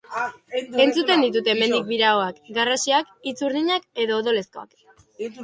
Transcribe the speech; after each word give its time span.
Entzuten 0.85 1.25
ditut 1.25 1.49
hemendik 1.53 1.85
biraoak, 1.89 2.41
garrasiak, 2.57 3.13
hitz 3.29 3.35
urdinak 3.51 3.87
edo 4.07 4.19
odolezkoak. 4.25 4.77